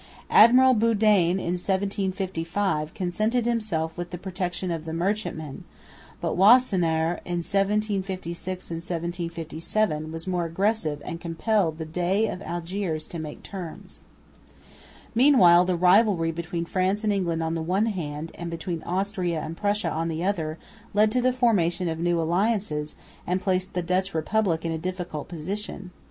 [0.31, 5.63] Admiral Boudaen in 1755 contented himself with the protection of the merchantmen,
[6.19, 13.05] but Wassenaer in 1756 and 1757 was more aggressive and compelled the Dey of Algiers
[13.09, 13.99] to make terms.
[15.13, 19.55] Meanwhile the rivalry between France and England on the one hand, and between Austria and
[19.55, 20.57] Prussia on the other,
[20.95, 22.95] led to the formation of new alliances,
[23.27, 25.91] and placed the Dutch Republic in a difficult position.